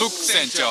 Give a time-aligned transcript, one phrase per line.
[0.00, 0.62] フック船長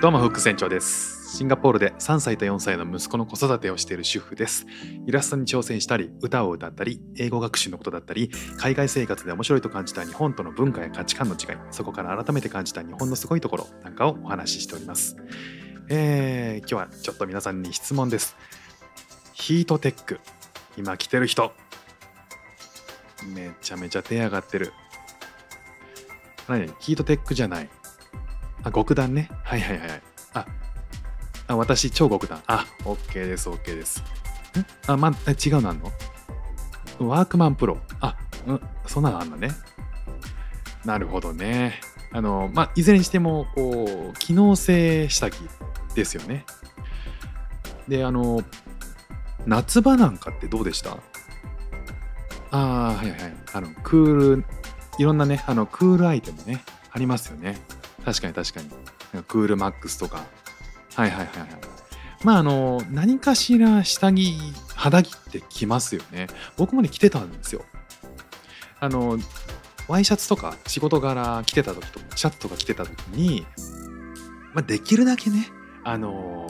[0.00, 1.36] どうもフック船長です。
[1.36, 4.66] シンガポールで3歳と4歳の息子の子育てをしている主婦です。
[5.06, 15.16] イラストに挑戦したり、歌を歌ったり、英語学習のことだったり、海外生活で面白いと感じた日本との文化や価値観の違い、そこから改めて感じた日本のすごいところなんかをお話ししております。
[15.94, 18.34] えー、今日はちょっと皆さんに質問です。
[19.34, 20.20] ヒートテック、
[20.78, 21.52] 今着てる人、
[23.34, 24.72] めちゃめちゃ手上がってる。
[26.48, 26.72] 何？
[26.80, 27.68] ヒートテックじゃない。
[28.62, 29.28] あ、極暖ね。
[29.44, 30.02] はいはいはい。
[30.32, 30.46] あ、
[31.48, 32.42] あ私、超極暖。
[32.46, 34.00] あ、OK です、OK です。
[34.00, 34.04] ん
[34.90, 35.12] あ、ま、違
[35.50, 35.92] うのあんの？
[37.06, 37.76] ワークマンプロ。
[38.00, 38.16] あ、
[38.46, 39.50] うん、そんなのあんのね。
[40.86, 41.82] なるほどね。
[42.12, 45.36] あの、まあ、いずれにしても、こう、機能性下着
[45.94, 46.44] ですよね。
[47.88, 48.42] で、あの、
[49.46, 50.98] 夏場なんかってどうでした？
[52.50, 53.18] ああ、はいはい。
[53.52, 54.44] あの、クール、
[54.98, 57.60] いろんなね、あの、クールアイテムね、ありますよね。
[58.04, 58.70] 確かに確かに。
[59.24, 60.24] クールマックスとか。
[60.94, 61.48] はいはいはいはい。
[62.22, 64.38] まああの、何かしら下着、
[64.76, 66.28] 肌着って着ますよね。
[66.56, 67.64] 僕もね、着てたんですよ。
[68.78, 69.18] あの、
[69.88, 73.46] ワイシャツとか仕事柄着てた時とか、シャツとか着てた時に、
[74.54, 75.48] まあできるだけね、
[75.84, 76.48] あの、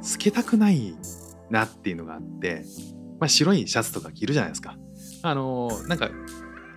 [0.00, 0.94] 透けたくない
[1.50, 2.64] なっていうのがあって、
[3.20, 4.76] まあ白いシャツとか着るじゃないですか。
[5.22, 6.10] あの、なんか、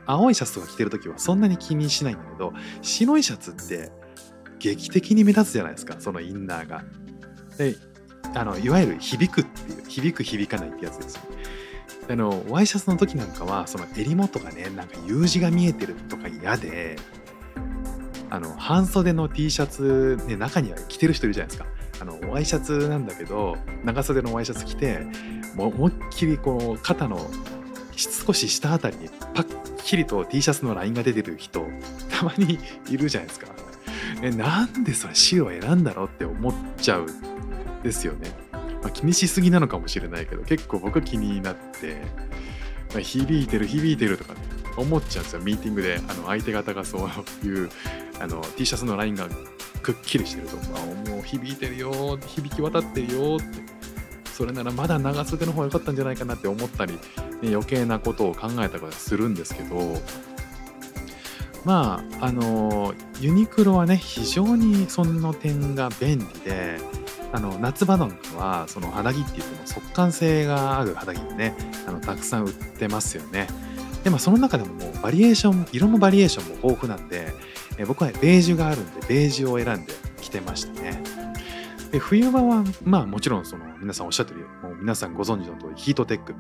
[0.06, 3.92] 青いシャツとか着てるときはそんなに気にしないんだけど、白いシャツって
[4.60, 6.84] 劇的に目立つじゃないですか、そのインナーが。
[7.58, 7.76] で、
[8.36, 11.22] あの、いわゆる響くっていう、響く響かないってやつですよ。
[12.10, 16.98] あの、ワイシャツの時なんかは、その襟元がね、なんか U 字が見えてるとか嫌で、
[18.30, 21.68] あの、半袖の T シャツ、ね、中には着てる人いるじゃないですか。
[22.00, 25.06] あの、ワイシャツなんだけど、長袖のワイシャツ着て、
[25.56, 27.30] もう思いっきりこう、肩の
[27.98, 31.66] 少し下あたりにパッキリと T シャツのラインが出てる人
[32.10, 33.48] たまにいるじゃないですか。
[34.22, 37.08] えなんでそれ白を選んだのって思っちゃう
[37.84, 38.32] ですよね。
[38.82, 41.98] まあ、気にしすぎなのかもしれないけど結構僕気になって、
[42.94, 44.40] まあ、響いてる響いてるとかね
[44.78, 47.10] 思っちゃうんですよミーティングであの相手方がそ
[47.44, 47.70] ういう
[48.20, 49.28] あの T シャツのラインが
[49.86, 53.46] くっきりしてると、まあ、もう響いてるよ響き渡ってるよって。
[54.34, 57.00] それならまだ長袖の方が良かったんじゃないかなって思ったりね、
[57.54, 60.02] 余計なことを考えたりするんですけど。
[61.64, 66.78] まああのユニクロはね非常にその点が便利で
[67.34, 71.56] あの夏場なんかはその肌着って言っても速乾性がある肌着ね
[71.88, 73.48] あのたくさん売ってますよね。
[74.06, 77.34] でもその中でももうバリエーション色のバリエーションも豊富なんで
[77.80, 81.02] え僕はベージュがあるんでベージュを選んで着てましたね。
[81.92, 86.36] で冬場はまあもちろんその皆さんおっしゃってるよもう皆さんご存知の通りヒートテック。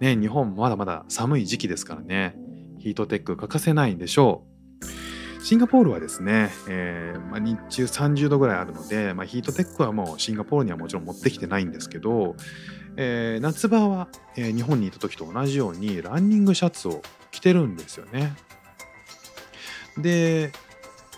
[0.00, 2.36] ね、日本まだまだ寒い時期ですからね、
[2.80, 4.53] ヒートテック欠かせないんでしょう。
[5.44, 12.34] シンガポールはですね、えーまあ、日中30度ぐらいあるので、まあ、ヒートテックはもうシンガポールにはもちろん持ってきてないんですけど、
[12.96, 18.34] えー夏場は、え日本にいた時と同じようにランニングシャツを着てるんですよね。
[19.98, 20.50] で、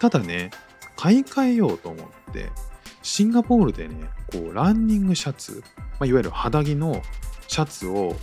[0.00, 0.50] ただね、
[0.96, 2.50] 買い替えようと思って、
[3.02, 7.00] シンガポールでね、こうランニングシャツ、まあ、いわゆる肌着の
[7.46, 8.16] シャツを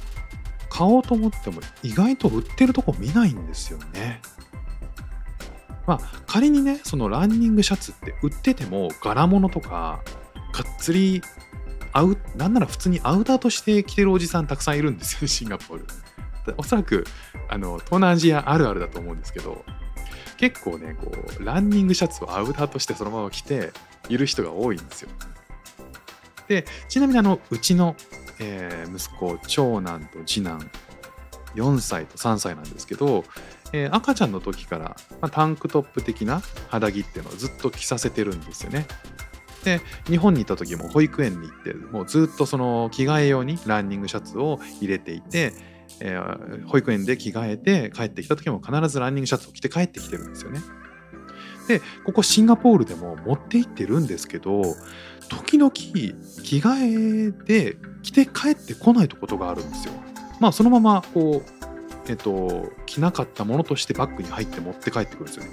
[0.69, 4.19] 買おうと思っても意外と売ってるとこ見ないんですよね。
[5.85, 10.01] まあ仮にねそのランニングシャツって売ってても柄物とか
[10.53, 11.21] がっつり
[11.91, 15.85] アウなんなら普通にアウターとして着てるおじさんたくさんいるんですよ シンガポール。
[16.57, 17.05] おそらく
[17.47, 19.63] あの東南アジアあるあるだと思うんですけど
[20.35, 23.71] 結構ねこうランニングシャツをアウターとしてそのまま着て
[24.09, 25.09] いる人が多いんですよ。
[26.50, 27.95] でちなみにあのうちの
[28.39, 30.69] えー息子長男と次男
[31.55, 33.23] 4歳と3歳なんですけど、
[33.73, 38.88] えー赤ちゃんの時から、まあ、タンクトップ的な肌着っていうのをずっと着させてるんですよね。
[39.66, 45.53] で日本にいた時も保育園に行ってもうずっとその着替え用にランニングシャツを入れていて、
[46.00, 50.62] えー保育園で着替えて帰ってきた時も必ずランニングシャツを着て帰ってきてるんですよね。
[51.68, 54.63] でここシンガポールでも持って行ってるんですけど
[55.30, 56.12] 時々着
[56.57, 59.94] 替えで着て帰ってこないことがあるんですよ。
[60.39, 61.52] まあそのままこう
[62.07, 65.51] えっと着なかったものとしてバッグに入って持って帰ってくるんですよね。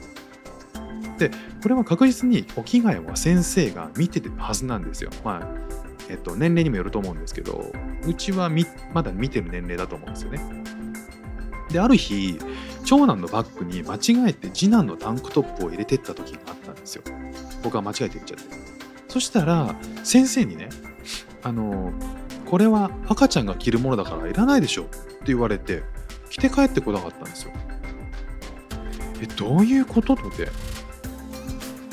[1.19, 1.31] で
[1.63, 5.11] これは確実にお着替えは先生が見てるはずなんですよ。
[5.25, 5.49] まあ
[6.09, 7.71] えっと年齢にもよると思うんですけど
[8.07, 10.41] うちはみまだ見てる年齢だと思うんですよね。
[11.71, 12.39] である日
[12.85, 17.03] 長男のバッグに間違えて次男のタンクトップを入れてった時があったんですよ。
[17.63, 18.45] 僕は間違えて入れちゃって。
[19.09, 20.69] そしたら先生にね
[21.43, 21.93] あの
[22.47, 25.83] これは赤ちゃんが着るものだからいらないでしょって言われて
[26.31, 27.53] 着て帰ってこなかったんですよ。
[29.21, 30.17] えどういうこと？
[30.17, 30.51] とで、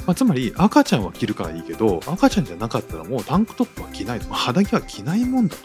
[0.05, 5.61] まあ、つまり赤ちゃんは着るからいいけど赤ちゃんじゃなかったらもうタンクトップは着ないと、肌着は着ないもんだと。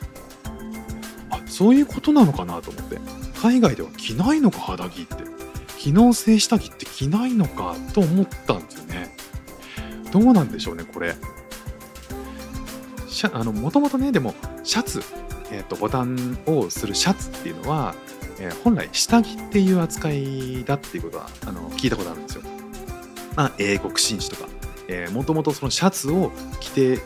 [1.30, 2.98] あそういうことなのかなと思って。
[3.40, 5.24] 海外では着ないのか肌着って。
[5.78, 9.16] 機能性下着って着ないのかと思ったんですよね。
[10.12, 11.16] どうなんでしょうねこれ。
[13.08, 15.02] シャあのもともとねでもシャツ、
[15.50, 17.96] えーとボタンをするシャツっていうのは、
[18.42, 22.42] えー本来下着っていう扱いだっていうことはあの聞いたことあるんですよ。
[23.36, 24.48] まあ、英国紳士とか、
[24.88, 26.98] えー、もともとそのシャツを着て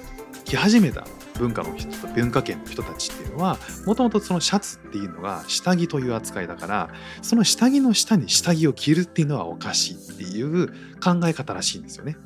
[0.44, 1.06] 着始めた
[1.38, 6.90] 文化の人と文化圏の人たちっていうのはもともとそのシャツっていうのが下着という扱いだから
[7.22, 10.68] その下着の下に下着を着るっていうのはおかしいっていう
[11.00, 12.16] 考え方らしいんですよね。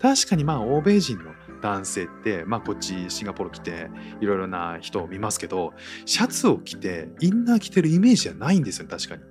[0.00, 5.72] 確かにまあ欧米人の男性って、まあ、こっちシンガポール来ていろいろな人を見ますけど
[6.06, 9.22] シャツを着てインナー着てるイメージじゃないんですよ確かに。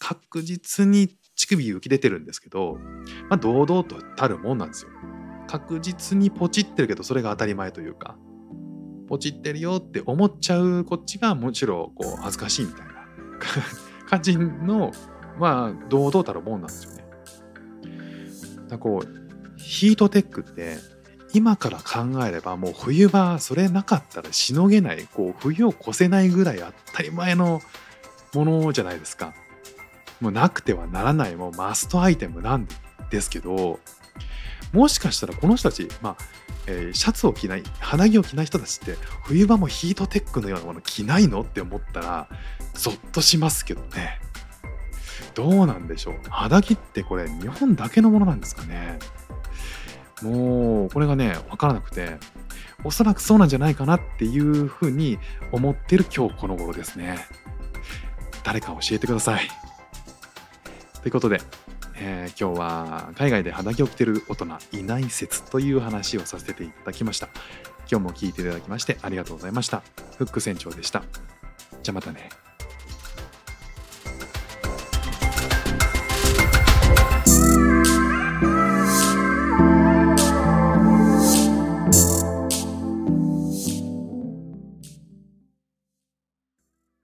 [0.00, 2.78] 確実に乳首浮き出てるんですけど、
[3.30, 4.90] まあ、堂々とたるもんなんですよ。
[5.54, 8.16] 確実にポチってるけどそれが当たり前というか
[9.06, 12.92] ポチってるよって思っちゃうこっちがもちろんこう恥ずかしいみたいな
[14.10, 14.90] 感じの
[15.38, 17.04] まあ堂々たるもんなんですよね。
[18.66, 20.78] だこうヒートテックって
[21.32, 27.60] 今から考えればもう冬場それなかったらしのげないこう冬を越せないぐらい当たり前の
[28.34, 29.34] ものじゃないですか。
[30.20, 32.66] もうなくてはならないもうマストアイテムなん
[33.10, 33.78] ですけど
[34.74, 36.16] もしかしたらこの人たち、まあ
[36.66, 42.28] えーシャツを着ない肌着を着ない人たちって冬場もヒートテックのようなもの着ないのって思ったら
[42.74, 44.20] ゾッとしますけどね。
[45.34, 48.98] どうなんでしょう肌着ってこれ日本だけのものなんですかね。
[50.22, 52.18] もうこれがね分からなくて
[52.82, 55.18] おそらくそうなんじゃないかなっていうふうに
[55.52, 57.18] 思ってる今日この頃ですね。
[58.42, 59.48] 誰か教えてください。
[61.02, 61.40] ということで、
[61.96, 67.28] えー今日は海外で肌着を着てる大人いない説という話をさせていただきました。
[67.90, 69.82] 今日も聞いていただきましてありがとうございました。
[70.18, 71.02] フック船長でした。
[71.82, 72.30] じゃあまたね。